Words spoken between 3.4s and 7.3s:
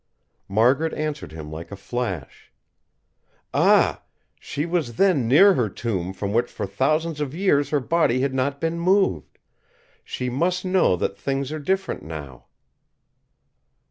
"Ah! she was then near her tomb from which for thousands